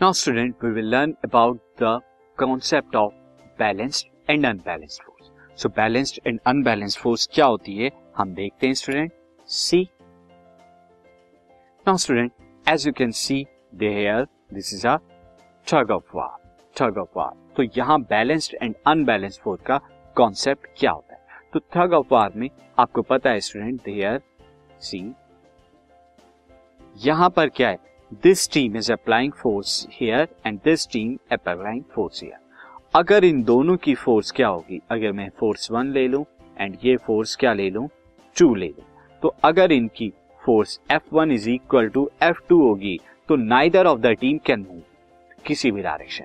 Now 0.00 0.12
student 0.12 0.64
we 0.64 0.70
will 0.70 0.90
learn 0.90 1.12
about 1.24 1.58
the 1.80 2.00
concept 2.38 2.96
of 2.96 3.12
balanced 3.58 4.30
and 4.30 4.44
unbalanced 4.46 5.02
force 5.04 5.30
so 5.62 5.68
balanced 5.68 6.20
and 6.26 6.38
unbalanced 6.46 6.98
force 7.00 7.28
क्या 7.34 7.46
होती 7.46 7.76
है? 7.76 7.90
हम 8.16 8.34
देखते 8.34 8.66
हैं 8.66 8.74
student 8.74 9.12
see 9.48 9.82
now 11.86 11.96
student 11.96 12.32
as 12.66 12.86
you 12.86 12.92
can 12.92 13.10
see 13.22 13.44
there 13.74 14.24
this 14.52 14.72
is 14.74 14.86
a 14.88 14.96
tug 15.66 15.90
of 15.90 16.16
war 16.16 16.38
tug 16.76 16.98
of 16.98 17.18
war 17.18 17.34
तो 17.56 17.62
यहाँ 17.78 18.00
balanced 18.00 18.54
and 18.62 18.74
unbalanced 18.86 19.42
force 19.42 19.62
का 19.66 19.80
concept 20.16 20.66
क्या 20.78 20.90
होता 20.90 21.14
है? 21.14 21.20
तो 21.52 21.60
थग 21.76 21.92
ऑफ़ 21.92 22.14
वार 22.14 22.32
में 22.36 22.48
आपको 22.78 23.02
पता 23.02 23.30
है 23.30 23.40
स्टूडेंट 23.40 23.82
देयर 23.84 24.20
सी 24.80 25.02
यहाँ 27.04 27.30
पर 27.30 27.48
क्या 27.48 27.68
है? 27.68 27.78
This 28.12 28.50
team 28.52 28.76
is 28.76 28.92
applying 28.92 29.32
force 29.32 29.86
here 29.92 30.28
and 30.46 30.58
this 30.64 30.86
team 30.92 31.16
applying 31.32 31.82
force 31.94 32.22
here 32.22 32.36
अगर 32.94 33.24
इन 33.24 33.42
दोनों 33.42 33.76
की 33.76 33.94
फोर्स 33.94 34.30
क्या 34.30 34.48
होगी? 34.48 34.80
अगर 34.90 35.12
मैं 35.12 35.28
फोर्स 35.38 35.70
वन 35.70 35.86
ले 35.86 36.06
लूँ 36.08 36.24
एंड 36.60 36.76
ये 36.84 36.96
फोर्स 36.96 37.36
क्या 37.36 37.52
ले 37.52 37.68
लूँ? 37.70 37.88
टू 38.36 38.54
ले 38.54 38.66
लूँ। 38.66 38.84
तो 39.22 39.34
अगर 39.44 39.72
इनकी 39.72 40.12
force 40.44 40.80
F 40.90 41.02
one 41.12 41.32
is 41.32 41.50
equal 41.50 41.88
to 41.88 42.10
F 42.22 42.40
two 42.48 42.60
होगी 42.62 42.98
तो 43.28 43.36
neither 43.36 43.86
of 43.86 44.00
the 44.00 44.06
team 44.06 44.38
can 44.38 44.66
move 44.70 44.82
किसी 45.46 45.70
भी 45.70 45.82
डायरेक्शन 45.82 46.24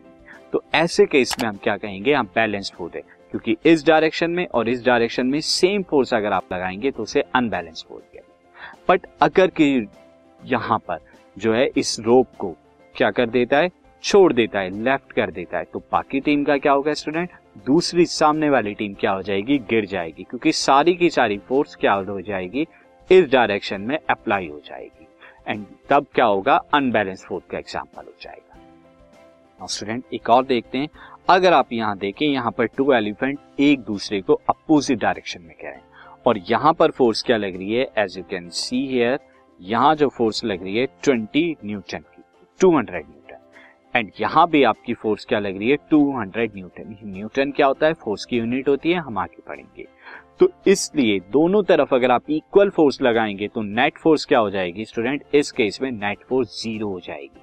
तो 0.54 0.64
ऐसे 0.76 1.06
केस 1.06 1.36
में 1.42 1.50
हम 1.50 1.58
क्या 1.64 1.78
कहेंगे? 1.78 2.14
हम 2.14 2.30
बैलेंस 2.36 2.72
फोर्स 2.76 2.96
है 2.96 3.02
क्योंकि 3.02 3.58
इस 3.66 3.86
डायरेक्शन 3.86 4.32
में 4.32 4.48
और 4.48 4.70
इस 4.70 4.86
डायरेक्शन 4.86 5.28
में 5.28 5.42
सेम 5.42 5.84
फोर्स 5.84 6.14
अगर 6.14 6.34
आप 6.34 6.54
लगाएँगे 6.54 6.92
तो 6.92 7.04
उसे 7.04 7.22
अनबैलेंस 7.36 7.86
फोर्स 7.90 8.04
कहेंगे 8.14 8.32
बट 8.90 9.08
अगर 9.22 9.48
कि 9.48 9.88
यहाँ 10.46 10.80
पर 10.80 11.00
जो 11.38 11.54
है 11.54 11.66
इस 11.78 12.00
रोप 12.00 12.36
को 12.40 12.56
क्या 12.96 13.12
कर 13.12 13.30
देता 13.30 13.58
है? 13.58 13.72
छोड़ 14.04 14.32
देता 14.34 14.60
है 14.60 14.70
लेफ़्ट 14.84 15.12
कर 15.12 15.32
देता 15.32 15.58
है। 15.58 15.64
तो 15.64 15.80
बाकी 15.92 16.20
टीम 16.20 16.44
का 16.44 16.58
क्या 16.58 16.72
होगा 16.72 16.94
स्टूडेंट 16.94 17.30
दूसरी 17.66 18.06
सामने 18.06 18.50
वाली 18.50 18.74
टीम 18.74 18.94
क्या 18.94 19.12
हो 19.12 19.22
जाएगी? 19.22 19.58
गिर 19.60 19.86
जाएगी, 19.86 20.24
क्योंकि 20.24 20.52
सारी 20.52 20.94
की 20.96 21.10
सारी 21.10 21.38
फोर्स 21.40 21.76
क्या 21.76 21.94
हो 21.94 22.20
जाएगी? 22.22 22.68
इस 23.10 23.30
डायरेक्शन 23.32 23.82
में 23.82 23.98
अप्लाई 24.00 24.48
हो 24.48 24.60
जाएगी। 24.66 25.08
एंड 25.48 25.66
तब 25.90 26.06
क्या 26.16 26.26
होगा? 26.26 26.56
अनबैलेंस 26.74 27.26
फोर्स 27.26 27.46
का 27.52 27.58
एग्ज़ाम्पल 27.58 28.06
हो 28.06 28.14
जाएगा। 28.22 29.68
स्टूडेंट 29.68 30.04
एक 30.14 30.30
और 30.30 30.46
देखते 30.46 30.78
हैं। 30.78 30.90
अगर 31.30 31.54
आप 31.54 31.74
यहाँ 31.74 31.98
देखें, 31.98 32.26
यहाँ 32.26 32.52
पर 32.52 32.66
टू 32.68 32.92
एलिफेंट 32.94 33.40
एक 33.60 33.80
दूसरे 33.82 34.22
को 34.22 34.34
अपोजिट 34.50 35.00
डायरेक्शन 35.00 35.42
में 35.42 35.56
कह 35.56 35.68
रहे 35.68 35.74
हैं। 35.74 36.22
और 36.28 36.38
यहाँ 36.50 36.74
पर 36.74 36.92
फोर्स 36.92 37.22
क्या 37.22 37.38
लग 37.38 37.56
रही 37.58 37.74
है? 37.74 37.88
As 37.98 38.18
you 38.18 38.24
can 38.24 38.50
see 38.52 38.86
here 38.88 39.20
यहाँ 39.64 39.96
जो 39.96 40.08
फोर्स 40.08 40.44
लग 40.44 40.64
रही 40.64 40.76
है 40.78 40.86
ट्वेंटी 41.04 41.56
न्यूटन 41.66 42.00
की, 42.00 42.24
टू 42.60 42.76
हंड्रेड 42.78 43.06
न्यूटन। 43.06 43.40
एंड 43.96 44.12
यहाँ 44.20 44.48
भी 44.50 44.64
आपकी 44.64 44.94
फोर्स 44.94 45.26
क्या 45.26 45.40
लग 45.40 45.58
रही 45.58 45.70
है? 45.70 45.78
200 45.90 46.56
न्यूटन। 46.56 46.96
न्यूटन 47.06 47.52
क्या 47.52 47.68
होता 47.68 47.88
है? 47.88 47.94
फोर्स 47.94 48.26
की 48.26 48.38
यूनिट 48.38 48.70
होती 48.70 48.92
है, 48.92 49.00
हम 49.00 49.18
आगे 49.18 49.42
पढ़ेंगे। 49.48 49.86
तो 50.40 50.50
इसलिए 50.68 51.20
दोनों 51.32 51.62
तरफ़ 51.64 51.94
अगर 51.96 52.12
आप 52.12 52.30
इक्वल 52.30 52.70
फोर्स 52.70 53.02
लगाएँगे 53.02 53.48
तो 53.48 53.62
नेट 53.62 53.98
फोर्स 53.98 54.26
क्या 54.26 54.40
हो 54.40 54.50
जाएगी 54.50 54.86
स्टूडेंट 54.86 55.24
इस 55.34 55.52
केस 55.52 55.82
में 55.82 55.92
नेट 55.92 56.24
फोर्स 56.30 56.62
ज़ीरो 56.64 56.88
हो 56.88 57.00
जाएगी। 57.00 57.42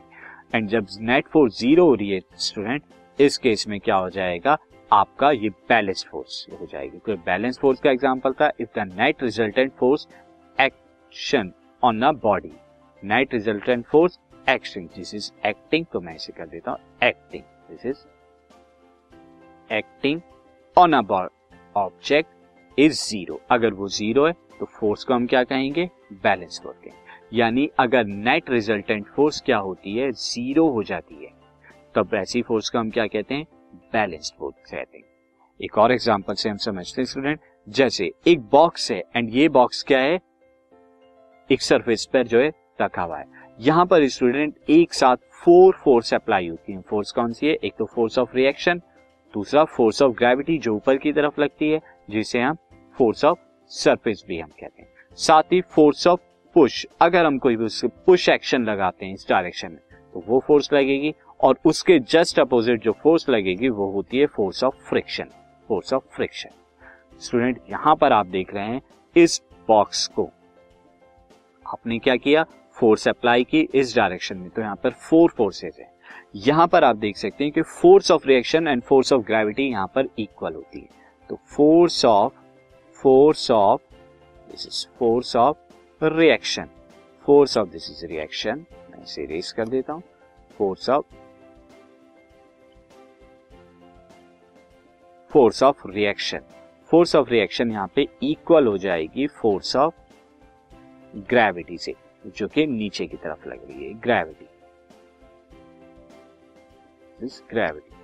एंड 0.55 0.69
जब 0.69 0.87
नेट 1.01 1.29
फोर्स 1.29 1.59
ज़ीरो 1.59 1.87
हो 1.87 1.95
रही 1.95 2.11
है 2.11 2.21
स्टूडेंट 2.39 2.83
इस 3.19 3.39
केस 3.39 3.67
में 3.69 3.79
क्या 3.81 3.97
हो 3.97 4.11
जाएगा? 4.11 4.59
आपका 4.93 5.31
ये 5.31 5.49
बैलेंस 5.69 6.05
फोर्स 6.11 6.47
हो 6.53 6.67
जाएगी। 6.67 6.99
तो 7.07 7.17
बैलेंस 7.27 7.59
फोर्स 7.59 7.81
का 7.81 7.91
एग्ज़ाम्पल 7.91 8.33
था। 8.33 8.51
If 8.61 8.79
the 8.79 8.89
net 8.99 9.23
resultant 9.23 9.73
force 9.73 10.09
action 10.59 11.53
on 11.83 12.03
a 12.03 12.13
body 12.13 12.53
net 13.05 13.35
resultant 13.35 13.85
force 13.87 14.19
action 14.49 14.87
this 14.87 15.15
is 15.15 15.31
acting 15.47 15.87
तो 15.93 16.01
मैं 16.01 16.15
इसे 16.15 16.33
कर 16.33 16.47
देता 16.47 16.71
हूँ 16.71 16.79
acting 17.05 17.43
this 17.71 17.87
is 17.87 17.99
acting 19.73 20.21
on 20.79 20.93
a 20.93 21.29
object 21.77 22.31
is 22.79 22.93
zero 22.93 23.41
अगर 23.51 23.75
वो 23.75 23.89
ज़ीरो 23.89 24.27
है 24.27 24.33
तो 24.61 24.67
फोर्स 24.67 25.05
को 25.05 25.15
हम 25.15 25.27
क्या 25.27 25.43
कहेंगे? 25.45 25.91
बैलेंस 26.13 26.61
फोर्स 26.65 26.79
कहेंगे. 26.79 27.39
यानी 27.39 27.71
अगर 27.79 28.05
नेट 28.05 28.51
रिजल्टेंट 28.51 29.07
फोर्स 29.07 29.41
क्या 29.41 29.59
होती 29.59 29.97
है? 29.97 30.11
ज़ीरो 30.13 30.69
हो 30.69 30.83
जाती 30.83 31.15
है. 31.15 31.31
तब 31.95 32.15
ऐसी 32.15 32.43
फोर्स 32.43 32.71
को 32.71 32.79
हम 32.79 32.91
क्या 32.91 33.07
कहते 33.07 33.35
हैं? 33.35 33.47
बैलेंस्ड 33.93 34.35
फोर्स 34.39 34.71
कहते 34.71 34.99
हैं. 34.99 35.05
एक 35.61 35.79
और 35.79 35.93
एग्जांपल 35.93 36.35
से 36.35 36.49
हम 36.49 36.57
समझते 36.57 37.01
हैं 37.03 37.07
स्टूडेंट 37.07 37.41
जैसे 37.69 38.13
एक 38.27 38.41
बॉक्स 38.41 38.91
है 38.93 39.03
एंड 39.17 39.31
ये 39.31 39.49
बॉक्स 39.49 39.83
क्या 39.83 40.01
है? 40.01 40.21
एक 41.51 41.63
सरफेस 41.63 42.05
पर 42.13 42.27
जो 42.27 42.41
है 42.41 42.51
रखा 42.83 43.03
हुआ 43.03 43.19
है। 43.19 43.25
यहाँ 43.61 43.85
पर 43.87 44.07
स्टूडेंट 44.09 44.55
एक 44.71 44.95
साथ 44.95 45.17
फोर 45.45 45.75
फोर्स 45.75 46.13
अप्लाई 46.15 46.49
होती 46.49 46.73
है। 46.73 46.81
फोर्स 46.81 47.13
कौन 47.13 47.33
सी 47.33 47.47
है? 47.47 47.53
एक 47.55 47.75
तो 47.79 47.85
फोर्स 47.85 48.19
ऑफ़ 48.19 48.37
रिएक्शन 48.37 48.81
दूसरा 49.35 49.65
फोर्स 49.67 50.03
ऑफ़ 50.03 50.13
ग्रेविटी 50.13 50.59
जो 50.59 50.75
ऊपर 50.75 50.97
की 50.97 51.13
तरफ़ 51.13 51.41
लगती 51.41 51.71
है, 51.71 51.81
जिसे 52.11 52.41
हम 52.41 52.57
फोर्स 52.97 53.25
ऑफ़ 53.25 53.39
सरफेस 53.71 54.25
भी 54.29 54.39
हम 54.39 54.49
कहते 54.51 54.83
हैं। 54.83 54.89
साथ 55.19 55.53
ही 55.53 55.61
फोर्स 55.75 56.07
ऑफ़ 56.07 56.21
पुश 56.57 56.87
अगर 57.01 57.27
हम 57.27 57.39
कोई 57.39 57.57
पुश 58.07 58.29
एक्शन 58.29 58.65
लगाते 58.65 59.07
हैं 59.07 59.15
इस 59.15 59.27
डायरेक्शन 59.29 59.69
में 59.69 59.79
तो 60.15 60.25
वो 60.27 60.43
फोर्स 60.47 60.73
लगेगी 60.73 61.15
और 61.41 61.59
उसके 61.67 61.99
जस्ट 62.01 62.39
अपोजिट 62.41 62.83
जो 62.83 62.93
फोर्स 62.93 63.29
लगेगी, 63.29 63.69
वो 63.69 63.91
होती 63.93 64.19
है 64.19 64.27
force 64.27 64.65
of 64.65 64.75
friction 64.89 65.29
force 65.69 65.93
of 65.93 66.03
friction 66.17 66.51
student 67.21 67.59
यहाँ 67.71 67.95
पर 67.97 68.13
आप 68.13 68.27
देख 68.27 68.55
रहे 68.55 68.65
हैं 68.65 68.81
इस 69.17 69.41
बॉक्स 69.69 70.07
को। 70.07 70.31
आपने 71.71 71.99
क्या 71.99 72.17
किया? 72.17 72.45
फोर्स 72.77 73.09
अप्लाई 73.09 73.45
की 73.45 73.61
इस 73.75 73.95
डायरेक्शन 73.97 74.37
में। 74.37 74.49
तो 74.51 74.63
यहाँ 74.63 74.77
पर 74.77 74.91
फोर 74.91 75.31
फोर्सेज 75.31 75.77
है। 75.81 75.91
यहाँ 76.37 76.67
पर 76.69 76.85
आप 76.85 76.97
देख 76.97 77.17
सकते 77.17 77.45
हैं 77.45 77.53
कि 77.53 77.63
force 77.63 78.11
of 78.11 78.27
reaction 78.27 78.69
and 78.69 78.83
force 78.83 79.13
of 79.13 79.23
gravity 79.27 79.71
यहाँ 79.71 79.87
पर 79.95 80.09
इक्वल 80.19 80.55
होती 80.55 80.81
है। 80.81 80.89
तो 81.31 81.39
force 81.47 82.05
of 82.05 82.33
force 82.99 83.51
of 83.51 83.81
this 84.51 84.67
is 84.67 84.87
force 84.99 85.35
of 85.37 86.05
reaction 86.05 86.69
force 87.25 87.57
of 87.59 87.69
this 87.69 87.91
is 87.91 88.05
reaction 88.07 88.65
मैं 88.91 89.03
इसे 89.03 89.25
रेस 89.27 89.53
कर 89.53 89.69
देता 89.69 89.93
हूँ। 89.93 90.03
Force 90.59 90.91
of 90.91 91.05
force 95.31 95.63
of 95.63 95.87
reaction 95.89 96.41
force 96.91 97.15
of 97.17 97.31
reaction 97.31 97.71
यहाँ 97.71 97.91
पे 97.95 98.07
इक्वल 98.23 98.67
हो 98.67 98.79
जाएगी। 98.79 99.27
फोर्स 99.33 99.77
ऑफ़ 99.77 99.95
ग्रेविटी 101.17 101.79
से, 101.79 101.95
जो 102.27 102.49
कि 102.49 102.67
नीचे 102.67 103.07
की 103.07 103.17
तरफ़ 103.17 103.49
लग 103.49 103.69
रही 103.69 103.85
है 103.85 103.93
ग्रेविटी 104.01 104.47
ग्रेविटी 107.51 107.95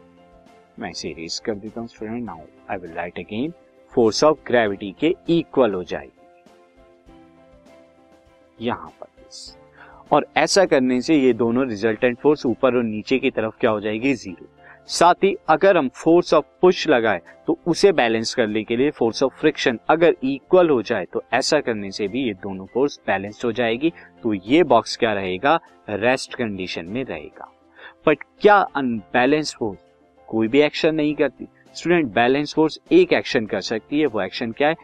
मैं 0.78 0.90
इसे 0.90 1.08
इरेज 1.10 1.38
कर 1.38 1.54
देता 1.54 1.80
हूँ 1.80 1.88
student 1.88 2.24
now 2.24 2.40
I 2.70 2.76
will 2.76 2.92
write 2.92 3.18
again 3.18 3.52
force 3.92 4.24
of 4.24 4.38
gravity 4.46 4.94
के 5.00 5.14
इक्वल 5.28 5.74
हो 5.74 5.82
जाएगी. 5.84 6.12
यहाँ 8.60 8.90
पर 9.00 9.06
और 10.12 10.26
ऐसा 10.36 10.64
करने 10.64 11.00
से 11.02 11.14
ये 11.16 11.32
दोनों 11.32 11.66
रिजल्टेंट 11.68 12.18
फोर्स 12.18 12.44
ऊपर 12.46 12.76
और 12.76 12.82
नीचे 12.82 13.18
की 13.18 13.30
तरफ़ 13.30 13.54
क्या 13.60 13.70
हो 13.70 13.80
जाएगी? 13.80 14.14
ज़ीरो 14.14 14.48
साथ 14.88 15.24
ही 15.24 15.34
अगर 15.48 15.76
हम 15.76 15.88
फोर्स 15.94 16.32
ऑफ़ 16.34 16.44
पुश 16.60 16.86
लगाए 16.88 17.20
तो 17.46 17.58
उसे 17.66 17.92
बैलेंस 17.92 18.34
करने 18.34 18.62
के 18.64 18.76
लिए 18.76 18.90
फोर्स 18.90 19.22
ऑफ़ 19.22 19.34
फ्रिक्शन 19.34 19.78
अगर 19.90 20.16
इक्वल 20.24 20.70
हो 20.70 20.80
जाए 20.82 21.04
तो 21.04 21.22
ऐसा 21.32 21.60
करने 21.60 21.90
से 21.90 22.08
भी 22.08 22.22
ये 22.22 22.32
दोनों 22.34 22.66
फोर्स 22.66 23.00
बैलेंस 23.06 23.44
हो 23.44 23.52
जाएगी 23.52 23.92
तो 24.22 24.34
ये 24.34 24.62
बॉक्स 24.64 24.96
क्या 24.96 25.12
रहेगा? 25.12 25.58
रेस्ट 25.88 26.34
कंडीशन 26.34 26.86
में 26.86 27.04
रहेगा। 27.04 27.50
बट 28.06 28.22
क्या 28.40 28.56
अनबैलेंस 28.76 29.54
फोर्स 29.54 29.78
कोई 30.28 30.48
भी 30.48 30.60
एक्शन 30.60 30.94
नहीं 30.94 31.14
करती? 31.14 31.48
स्टूडेंट 31.74 32.12
बैलेंस 32.14 32.54
फोर्स 32.54 32.78
एक 32.92 33.12
एक्शन 33.12 33.46
कर 33.46 33.60
सकती 33.60 34.00
है, 34.00 34.06
वो 34.06 34.20
एक्शन 34.22 34.52
क्या 34.52 34.68
है? 34.68 34.74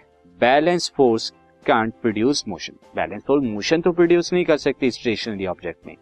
Balance 0.41 0.93
force 0.97 1.33
can't 1.67 1.95
produce 2.03 2.45
motion 2.49 2.75
balance 2.97 3.23
force 3.27 3.45
motion 3.45 3.81
तो 3.81 3.93
प्रोड्यूस 3.93 4.33
नहीं 4.33 4.45
कर 4.45 4.57
सकती 4.57 4.91
स्टेशनरी 4.91 5.47
ऑब्जेक्ट 5.47 5.87
में। 5.87 5.97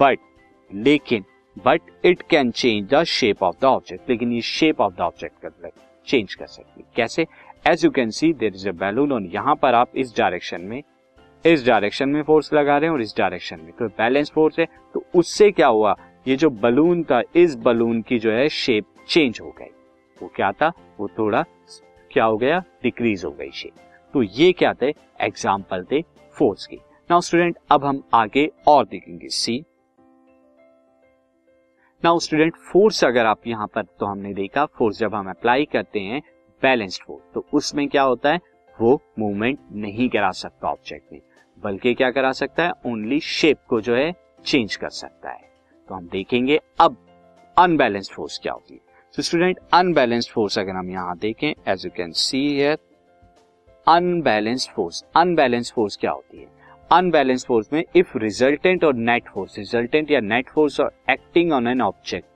बट 0.00 0.18
लेकिन 0.70 1.24
but 1.56 1.80
it 2.04 2.22
can 2.30 2.50
change 2.50 2.88
the 2.90 3.02
shape 3.04 3.42
of 3.42 3.56
the 3.60 3.64
object 3.64 4.10
लेकिन 4.10 4.32
ये 4.32 4.40
शेप 4.42 4.80
ऑफ़ 4.80 4.94
द 4.94 5.00
ऑब्जेक्ट 5.00 5.40
कर 5.42 5.70
चेंज 6.06 6.34
कर 6.34 6.46
सकती 6.46 6.80
है। 6.80 6.86
कैसे? 6.96 7.26
As 7.64 7.84
you 7.84 7.90
can 7.90 8.10
see 8.10 8.32
there 8.34 8.54
is 8.54 8.68
a 8.68 8.72
balloon 8.74 9.12
और 9.12 9.22
यहाँ 9.24 9.54
पर 9.56 9.74
आप 9.74 9.96
इस 9.96 10.16
डायरेक्शन 10.16 10.60
में, 10.60 10.82
इस 11.44 11.66
डायरेक्शन 11.66 12.08
में 12.08 12.22
फोर्स 12.22 12.52
लगा 12.52 12.76
रहे 12.78 12.88
हैं 12.88 12.94
और 12.94 13.02
इस 13.02 13.14
डायरेक्शन 13.18 13.60
में। 13.60 13.72
तो 13.72 13.88
बैलेंस 13.88 14.30
फोर्स 14.30 14.58
है। 14.58 14.66
तो 14.94 15.04
उससे 15.14 15.50
क्या 15.50 15.66
हुआ? 15.68 15.96
ये 16.28 16.36
जो 16.36 16.50
बलून 16.52 17.02
था 17.04 17.20
इस 17.36 17.54
बलून 17.56 18.00
की 18.02 18.18
जो 18.18 18.30
है 18.32 18.48
शेप 18.50 18.84
चेंज 19.08 19.40
हो 19.40 19.50
गई। 19.50 19.70
वो 20.16 20.30
क्या 20.36 20.50
था? 20.52 20.72
वो 20.98 21.08
थोड़ा 21.18 21.44
क्या 22.10 22.24
हो 22.24 22.36
गया? 22.36 22.62
डिक्रीज 22.82 23.24
हो 23.24 23.30
गई 23.30 23.50
शेप 23.52 23.72
तो 24.14 24.22
ये 24.22 24.52
क्या 24.52 24.72
थे? 24.72 24.88
एग्ज़ाम्पल 25.20 25.84
थे 25.90 26.02
फोर्स 26.36 26.66
की। 26.66 26.76
नाउ 27.10 27.20
स्टूडेंट 27.20 27.58
अब 27.70 27.84
हम 27.84 28.02
आगे 28.14 28.50
और 28.68 28.86
देखेंगे। 28.86 29.28
सी 29.28 29.64
नाउ 32.02 32.18
स्टूडेंट 32.18 32.56
फोर्स 32.62 33.02
अगर 33.04 33.26
आप 33.26 33.46
यहाँ 33.46 33.66
पर 33.66 33.82
तो 34.00 34.06
हमने 34.06 34.32
देखा 34.34 34.64
फोर्स 34.78 34.98
जब 34.98 35.14
हम 35.14 35.28
अप्लाई 35.30 35.64
करते 35.64 36.00
हैं 36.00 36.20
बैलेंस्ड 36.62 37.02
फोर्स 37.02 37.22
तो 37.34 37.44
उसमें 37.54 37.86
क्या 37.88 38.02
होता 38.02 38.32
है? 38.32 38.40
वो 38.76 39.00
मूवमेंट 39.18 39.58
नहीं 39.74 40.08
करा 40.08 40.30
सकता 40.32 40.68
ऑब्जेक्ट 40.68 41.12
में, 41.12 41.20
बल्कि 41.58 41.94
क्या 41.94 42.10
करा 42.10 42.32
सकता 42.32 42.64
है? 42.64 42.72
ओनली 42.86 43.20
शेप 43.20 43.58
को 43.68 43.80
जो 43.80 43.94
है 43.96 44.12
चेंज 44.44 44.76
कर 44.76 44.88
सकता 44.90 45.30
है। 45.30 45.48
तो 45.88 45.94
हम 45.94 46.08
देखेंगे 46.12 46.60
अब 46.80 46.96
अनबैलेंस्ड 47.56 48.12
फोर्स 48.12 48.38
क्या 48.42 48.52
होती 48.52 48.74
है। 48.74 48.80
तो 49.14 49.22
स्टूडेंट 49.22 49.58
अनबैलेंस्ड 49.74 50.30
फोर्स 50.32 50.58
अगर 50.58 50.76
हम 50.76 50.90
यहाँ 50.90 51.16
देखें 51.18 51.48
as 51.48 51.84
you 51.84 51.90
can 51.96 52.12
see 52.14 52.46
here 52.46 52.78
unbalanced 53.86 54.70
force 54.70 55.04
unbalanced 55.16 55.74
force 55.74 55.96
क्या 55.96 56.10
होती 56.10 56.38
है? 56.38 56.48
अनबैलेंस्ड 56.90 57.46
फोर्स 57.46 57.72
में 57.72 57.82
इफ़ 57.96 58.16
रिजल्टेंट 58.18 58.84
और 58.84 58.94
नेट 58.94 59.28
फोर्स 59.28 59.56
रिजल्टेंट 59.58 60.10
या 60.10 60.20
नेट 60.20 60.48
फोर्स 60.48 60.78
और 60.80 60.92
एक्टिंग 61.10 61.52
ऑन 61.52 61.66
एन 61.66 61.80
ऑब्जेक्ट 61.82 62.26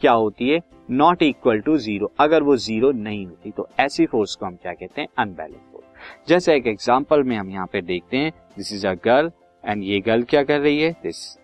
क्या 0.00 0.12
होती 0.12 0.48
है? 0.48 0.60
नॉट 0.90 1.22
इक्वल 1.22 1.60
टू 1.60 1.76
ज़ीरो 1.78 2.10
अगर 2.20 2.42
वो 2.42 2.56
ज़ीरो 2.56 2.90
नहीं 2.92 3.26
होती 3.26 3.50
तो 3.50 3.68
ऐसी 3.80 4.06
फोर्स 4.06 4.34
को 4.34 4.46
हम 4.46 4.56
क्या 4.62 4.72
कहते 4.72 5.00
हैं? 5.00 5.08
अनबैलेंस 5.18 5.60
फोर्स 5.72 6.28
जैसे 6.28 6.54
एक 6.56 6.66
एग्ज़ाम्पल 6.66 7.22
में 7.22 7.36
हम 7.36 7.50
यहाँ 7.50 7.66
पे 7.72 7.82
देखते 7.82 8.16
हैं 8.16 8.32
this 8.56 8.72
is 8.72 8.86
a 8.86 8.94
girl 9.04 9.30
and 9.64 9.84
ये 9.84 10.00
गर्ल 10.00 10.22
क्या 10.22 10.42
कर 10.44 10.60
रही 10.60 10.80
है? 10.80 10.90
दिस 11.02 11.38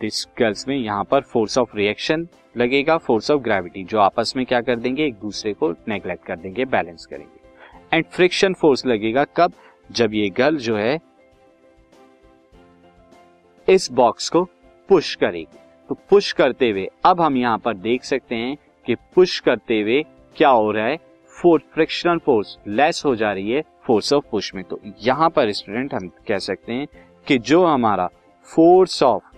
दिस 0.00 0.26
गर्ल्स 0.38 0.66
में 0.68 0.76
यहाँ 0.76 1.04
पर 1.04 1.20
फोर्स 1.22 1.58
ऑफ़ 1.58 1.76
रिएक्शन 1.76 2.28
लगेगा 2.56 2.98
फोर्स 3.00 3.30
ऑफ़ 3.30 3.42
ग्रेविटी 3.42 3.84
जो 3.84 3.98
आपस 4.00 4.32
में 4.36 4.46
क्या 4.46 4.60
कर 4.60 4.76
देंगे? 4.76 5.06
एक 5.06 5.20
दूसरे 5.20 5.52
को 5.54 5.74
नेग्लेक्ट 5.88 6.26
कर 6.26 6.36
देंगे 6.36 6.64
बैलेंस 6.66 7.06
करेंगे। 7.06 7.41
एंड 7.92 8.04
फ्रिक्शन 8.04 8.54
फोर्स 8.54 8.84
लगेगा 8.86 9.24
कब? 9.36 9.52
जब 9.90 10.14
ये 10.14 10.28
गर्ल 10.30 10.56
जो 10.56 10.76
है 10.76 10.98
इस 13.68 13.90
बॉक्स 13.92 14.28
को 14.28 14.42
पुश 14.88 15.14
करेगी। 15.14 15.58
तो 15.88 15.94
पुश 16.10 16.32
करते 16.32 16.70
हुए, 16.70 16.86
अब 17.04 17.20
हम 17.20 17.36
यहाँ 17.36 17.58
पर 17.58 17.74
देख 17.76 18.04
सकते 18.04 18.34
हैं 18.34 18.56
कि 18.86 18.94
पुश 19.14 19.38
करते 19.40 19.80
हुए 19.80 20.02
क्या 20.36 20.48
हो 20.48 20.70
रहा 20.72 20.86
है? 20.86 20.96
फोर्स 21.42 21.62
फ्रिक्शनल 21.74 22.18
फोर्स 22.18 22.56
लेस 22.68 23.02
हो 23.04 23.14
जा 23.16 23.32
रही 23.32 23.50
है 23.50 23.62
फोर्स 23.84 24.12
ऑफ़ 24.12 24.24
पुश 24.30 24.54
में। 24.54 24.64
तो 24.64 24.80
यहाँ 25.00 25.28
पर 25.30 25.52
स्टूडेंट 25.52 25.94
हम 25.94 26.08
कह 26.28 26.38
सकते 26.38 26.72
हैं 26.72 26.86
कि 27.26 27.38
जो 27.40 27.64
हमारा 27.66 28.06
फोर्स 28.48 29.02
ऑफ़ 29.02 29.30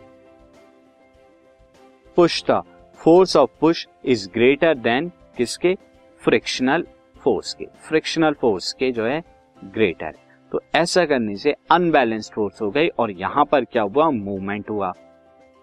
पुश 2.17 2.43
था 2.43 2.61
force 2.99 3.37
of 3.37 3.51
push 3.61 3.87
is 4.05 4.29
greater 4.31 4.75
than 4.75 5.11
किसके? 5.37 5.75
फ्रिक्शनल 6.23 6.87
फोर्स 7.25 7.55
के 7.55 7.67
फ्रिक्शनल 7.89 8.33
फोर्स 8.33 8.73
के 8.73 8.91
जो 8.93 9.07
है 9.07 9.23
ग्रेटर 9.59 10.15
तो 10.53 10.61
ऐसा 10.75 11.05
करने 11.05 11.37
से 11.37 11.55
अनबैलेंस्ड 11.71 12.33
फोर्स 12.33 12.61
हो 12.63 12.71
गई 12.71 12.89
और 12.89 13.11
यहाँ 13.11 13.45
पर 13.45 13.65
क्या 13.65 13.83
हुआ? 13.83 14.11
मूवमेंट 14.11 14.71
हुआ। 14.71 14.93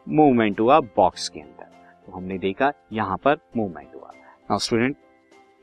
मूवमेंट 0.07 0.59
हुआ 0.59 0.79
बॉक्स 0.97 1.27
के 1.29 1.39
अंदर। 1.39 1.65
तो 2.05 2.11
हमने 2.11 2.37
देखा 2.37 2.71
यहाँ 2.93 3.17
पर 3.17 3.37
मूवमेंट 3.57 3.95
हुआ। 3.95 4.11
नाउ 4.51 4.57
स्टूडेंट 4.57 4.95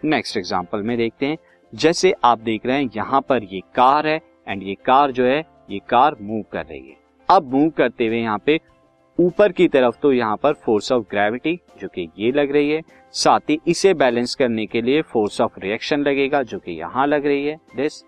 नेक्स्ट 0.02 0.36
एग्जांपल 0.36 0.82
में 0.82 0.96
देखते 0.96 1.26
हैं। 1.26 1.36
जैसे 1.72 2.12
आप 2.24 2.38
देख 2.38 2.66
रहे 2.66 2.76
हैं, 2.76 2.90
यहाँ 2.96 3.20
पर 3.20 3.44
ये 3.44 3.60
कार 3.74 4.06
है 4.06 4.20
एंड 4.48 4.62
ये 4.62 4.74
कार 4.84 5.10
जो 5.10 5.24
है, 5.24 5.38
ये 5.70 5.78
कार 5.88 6.16
मूव 6.20 6.44
कर 6.52 6.64
रही 6.64 6.88
है। 6.88 6.96
अब 7.28 7.52
मूव 7.54 7.70
करते 7.70 8.06
हुए 8.06 8.20
यहाँ 8.20 8.38
पे 8.38 8.60
ऊपर 9.18 9.52
की 9.52 9.66
तरफ़ 9.68 9.96
तो 10.02 10.12
यहाँ 10.12 10.36
पर 10.36 10.52
फोर्स 10.54 10.90
ऑफ़ 10.92 11.04
ग्रेविटी 11.10 11.58
जो 11.80 11.88
कि 11.88 12.08
ये 12.18 12.30
लग 12.32 12.52
रही 12.52 12.70
है। 12.70 12.80
साथ 13.14 13.50
ही 13.50 13.58
इसे 13.68 13.94
बैलेंस 13.94 14.34
करने 14.34 14.66
के 14.66 14.82
लिए 14.82 15.02
फोर्स 15.02 15.40
ऑफ़ 15.40 15.58
रिएक्शन 15.60 16.00
लगेगा, 16.00 16.42
जो 16.42 16.58
कि 16.58 16.72
यहाँ 16.72 17.06
लग 17.06 17.26
रही 17.26 17.46
है। 17.46 17.56
This 17.76 18.02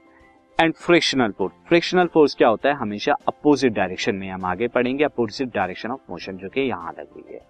and 0.59 0.75
frictional 0.77 1.31
force 1.31 1.53
frictional 1.69 2.07
force 2.07 2.35
क्या 2.35 2.49
होता 2.49 2.69
है? 2.69 2.75
हमेशा 2.75 3.15
अपोजिट 3.29 3.73
डायरेक्शन 3.73 4.15
में 4.15 4.29
हम 4.31 4.45
आगे 4.45 4.69
पढ़ेंगे। 4.69 5.05
अपोजिट 5.05 5.55
डायरेक्शन 5.55 5.91
ऑफ़ 5.91 6.01
मोशन 6.11 6.37
जो 6.37 6.49
कि 6.49 6.61
यहाँ 6.61 6.93
लग 6.93 7.07
रही 7.17 7.35
है। 7.35 7.41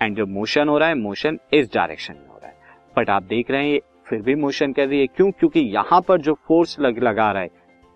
एंड 0.00 0.16
जो 0.16 0.26
मोशन 0.28 0.68
हो 0.68 0.78
रहा 0.78 0.88
है 0.88 0.94
मोशन 0.94 1.38
इस 1.52 1.72
डायरेक्शन 1.74 2.14
में 2.14 2.28
हो 2.28 2.38
रहा 2.42 2.48
है। 2.48 2.56
बट 2.96 3.10
आप 3.10 3.22
देख 3.24 3.50
रहे 3.50 3.70
हैं 3.70 3.80
फिर 4.06 4.22
भी 4.22 4.34
मोशन 4.34 4.72
कर 4.72 4.88
रही 4.88 5.00
है। 5.00 5.06
क्यों? 5.06 5.30
क्योंकि 5.30 5.60
यहाँ 5.60 6.00
पर 6.00 6.20
जो 6.20 6.34
फोर्स 6.48 6.78
लग, 6.80 7.02
लगा 7.02 7.30
रहा 7.32 7.42
है 7.42 7.50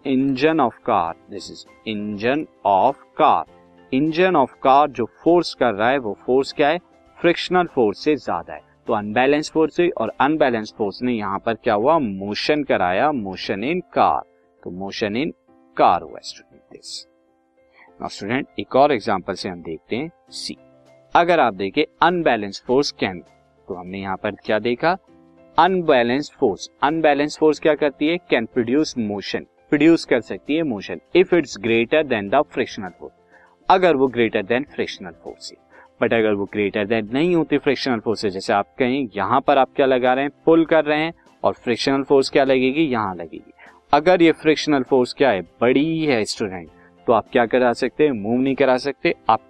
engine 0.04 0.60
of 0.60 0.78
car 0.86 1.14
this 1.30 1.50
is 1.50 1.64
engine 1.88 2.46
of 2.66 3.02
car 3.18 3.44
engine 3.92 4.36
of 4.36 4.54
car 4.62 4.90
जो 4.90 5.04
फोर्स 5.22 5.54
कर 5.54 5.74
रहा 5.74 5.88
है, 5.90 5.98
वो 5.98 6.16
फोर्स 6.26 6.52
क्या 6.52 6.68
है? 6.68 6.78
फ्रिक्शनल 7.18 7.66
फोर्स 7.66 8.04
से 8.04 8.14
ज़्यादा 8.16 8.54
है। 8.54 8.60
तो 8.86 8.92
अनबैलेंस 8.92 9.50
फोर्स 9.50 9.78
हुई 9.80 9.88
और 9.90 10.12
अनबैलेंस 10.20 10.74
फोर्स 10.78 11.02
ने 11.02 11.12
यहाँ 11.12 11.38
पर 11.38 11.54
क्या 11.54 11.74
हुआ? 11.74 11.98
मोशन 11.98 12.62
कराया। 12.64 13.10
मोशन 13.12 13.64
इन 13.64 13.80
कार 13.94 14.22
तो 14.62 14.70
मोशन 14.72 15.16
इन 15.16 15.32
कार 15.76 16.02
हुआ 16.02 16.18
स्टूडेंट 16.22 16.62
दिस 16.72 17.06
नाउ 18.00 18.08
स्टूडेंट 18.08 18.46
एक 18.60 18.76
और 18.76 18.92
एग्जांपल 18.92 19.34
से 19.34 19.48
हम 19.48 19.62
देखते 19.62 19.96
हैं 19.96 20.10
सी 20.32 20.56
अगर 21.14 21.40
आप 21.40 21.54
देखें 21.54 21.82
अनबैलेंस 22.02 22.62
फोर्स 22.66 22.90
कैन 22.92 23.20
तो 23.68 23.74
हमने 23.74 24.00
यहाँ 24.00 24.16
पर 24.16 24.34
क्या 24.44 24.58
देखा? 24.58 24.96
अनबैलेंस 25.58 26.30
फोर्स 26.40 26.70
अनबैलेंस 26.82 27.36
फोर्स 27.38 27.60
क्या 27.60 27.74
करती 27.74 28.08
है? 28.08 28.16
कैन 28.30 28.46
प्रोड्यूस 28.46 28.94
मोशन 28.98 29.46
प्रोड्यूस 29.70 30.04
कर 30.04 30.20
सकती 30.20 30.56
है 30.56 30.62
motion 30.64 31.00
if 31.16 31.34
it's 31.34 31.58
greater 31.60 32.02
than 32.04 32.28
the 32.28 32.42
frictional 32.44 32.90
force 33.00 33.14
अगर 33.68 33.96
वो 33.96 34.06
ग्रेटर 34.08 34.42
देन 34.42 34.66
फ्रिक्शनल 34.74 35.12
फोर्स 35.24 35.50
है। 35.52 35.64
बट 36.00 36.12
अगर 36.14 36.32
वो 36.32 36.44
ग्रेटर 36.52 36.84
देन 36.86 37.08
नहीं 37.12 37.34
होती 37.34 37.58
फ्रिक्शनल 37.58 38.00
फोर्स 38.00 38.24
जैसे 38.26 38.52
आप 38.52 38.74
कहें, 38.78 39.08
यहाँ 39.16 39.40
पर 39.40 39.58
आप 39.58 39.68
क्या 39.76 39.86
लगा 39.86 40.12
रहे 40.14 40.24
हैं? 40.24 40.32
पुल 40.44 40.64
कर 40.64 40.84
रहे 40.84 40.98
हैं, 40.98 41.12
और 41.44 41.52
फ्रिक्शनल 41.54 42.02
फोर्स 42.02 42.30
क्या 42.30 42.44
लगेगी? 42.44 42.82
यहाँ 42.82 43.14
लगेगी। 43.14 43.52
अगर 43.92 44.22
ये 44.22 44.32
फ्रिक्शनल 44.34 44.82
फोर्स 44.82 45.12
क्या 45.12 45.30
है? 45.30 45.42
बड़ी 45.60 46.04
है 46.04 46.24
स्टूडेंट 46.24 46.68
तो 47.06 47.12
आप 47.12 47.26
क्या 47.32 47.44
करा 47.46 47.72
सकते 47.72 48.04
हैं? 48.04 48.12
मूव 48.12 48.40
नहीं 48.40 48.54
करा 48.54 48.76
सकते। 48.78 49.14
आप, 49.30 49.40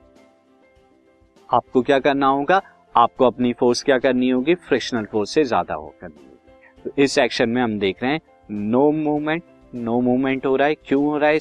आपको 1.51 1.83
क्या 1.83 1.99
करना 1.99 2.27
होगा? 2.29 2.61
आपको 2.95 3.27
अपनी 3.27 3.53
फोर्स 3.53 3.83
क्या 3.83 3.99
करनी 3.99 4.29
होगी? 4.31 4.55
फ्रिक्शनल 4.57 5.05
फोर्स 5.05 5.31
से 5.31 5.45
ज़्यादा 5.45 5.75
हो 5.75 5.95
करनी 6.01 6.15
होगी। 6.17 6.83
तो 6.85 7.03
इस 7.03 7.19
एक्शन 7.19 7.49
में 7.49 7.63
हम 7.63 7.79
देख 7.79 8.03
रहे 8.03 8.13
हैं 8.13 8.21
नो 8.51 8.91
मूवमेंट 8.93 9.43
नो 9.75 10.01
मूवमेंट 10.01 10.47
हो 10.47 10.55
रहा 10.57 10.69
है। 10.69 10.75
क्यों 10.77 11.05
हो 11.05 11.17
रहा 11.19 11.31
है? 11.31 11.39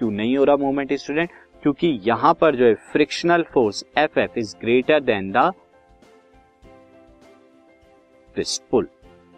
क्यों 0.00 0.10
नहीं 0.10 0.36
हो 0.36 0.44
रहा 0.44 0.56
मूवमेंट 0.56 0.92
स्टूडेंट 0.94 1.30
क्योंकि 1.62 1.88
यहाँ 2.04 2.32
पर 2.34 2.56
जो 2.56 2.64
है 2.64 2.74
frictional 2.92 3.42
force 3.52 3.84
F 3.98 4.18
F 4.20 4.38
is 4.38 4.54
greater 4.60 5.00
than 5.02 5.30
the 5.32 5.52
pull 8.70 8.88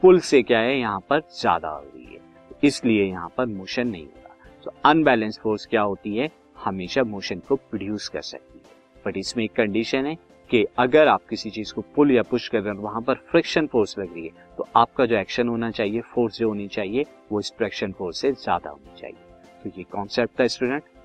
pull 0.02 0.18
से 0.20 0.42
क्या 0.42 0.58
है? 0.58 0.78
यहाँ 0.78 1.00
पर 1.10 1.20
ज़्यादा 1.40 1.68
हो 1.68 1.80
रही 1.84 2.04
है। 2.04 2.20
इसलिए 2.64 3.04
यहाँ 3.04 3.32
पर 3.36 3.46
मोशन 3.46 3.88
नहीं 3.88 4.04
होगा 4.04 4.60
तो 4.64 4.72
अनबैलेंस 4.84 5.38
फोर्स 5.42 5.66
क्या 5.66 5.82
होती 5.82 6.16
है? 6.16 6.30
हमेशा 6.64 7.02
मोशन 7.04 7.38
को 7.48 7.56
प्रोड्यूस 7.56 8.08
कर 8.08 8.22
सकती 8.22 8.58
है। 8.58 9.02
बट 9.04 9.16
इसमें 9.16 9.44
एक 9.44 9.52
कंडीशन 9.52 10.06
है 10.06 10.14
कि 10.50 10.64
अगर 10.78 11.08
आप 11.08 11.26
किसी 11.30 11.50
चीज़ 11.50 11.72
को 11.74 11.82
पुल 11.94 12.10
या 12.12 12.22
पुश 12.22 12.48
कर 12.48 12.60
रहे 12.60 12.74
हैं, 12.74 12.80
वहाँ 12.80 13.00
पर 13.02 13.14
फ्रिक्शन 13.30 13.66
फोर्स 13.66 13.98
लग 13.98 14.14
रही 14.14 14.24
है 14.24 14.46
तो 14.56 14.66
आपका 14.76 15.06
जो 15.06 15.16
एक्शन 15.16 15.48
होना 15.48 15.70
चाहिए 15.72 16.00
फोर्स 16.14 16.38
जो 16.38 16.48
होनी 16.48 16.68
चाहिए, 16.68 17.04
वो 17.32 17.40
इस 17.40 17.52
फ्रिक्शन 17.58 17.92
फोर्स 17.92 18.20
से 18.20 18.32
ज़्यादा 18.32 18.70
होनी 18.70 19.00
चाहिए। 19.00 19.62
तो 19.62 19.70
ये 19.78 19.84
कॉन्सेप्ट 19.92 20.40
था 20.40 20.46
student 20.48 20.82